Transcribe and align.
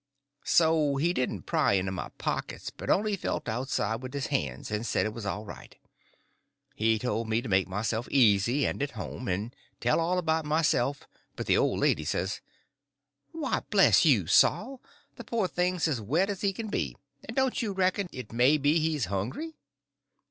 So 0.47 0.95
he 0.95 1.13
didn't 1.13 1.43
pry 1.43 1.73
into 1.73 1.91
my 1.91 2.09
pockets, 2.17 2.71
but 2.71 2.89
only 2.89 3.15
felt 3.15 3.47
outside 3.47 4.01
with 4.01 4.15
his 4.15 4.25
hands, 4.33 4.71
and 4.71 4.83
said 4.83 5.05
it 5.05 5.13
was 5.13 5.27
all 5.27 5.45
right. 5.45 5.77
He 6.73 6.97
told 6.97 7.29
me 7.29 7.39
to 7.39 7.47
make 7.47 7.67
myself 7.67 8.07
easy 8.09 8.65
and 8.65 8.81
at 8.81 8.93
home, 8.97 9.27
and 9.27 9.55
tell 9.79 9.99
all 9.99 10.17
about 10.17 10.43
myself; 10.43 11.07
but 11.35 11.45
the 11.45 11.55
old 11.57 11.79
lady 11.81 12.03
says: 12.03 12.41
"Why, 13.31 13.61
bless 13.69 14.03
you, 14.03 14.25
Saul, 14.25 14.81
the 15.17 15.23
poor 15.23 15.47
thing's 15.47 15.87
as 15.87 16.01
wet 16.01 16.31
as 16.31 16.41
he 16.41 16.51
can 16.51 16.69
be; 16.69 16.97
and 17.25 17.37
don't 17.37 17.61
you 17.61 17.71
reckon 17.71 18.09
it 18.11 18.33
may 18.33 18.57
be 18.57 18.79
he's 18.79 19.05
hungry?" 19.05 19.53